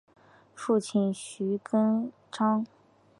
[0.55, 2.65] 父亲涂秉彰。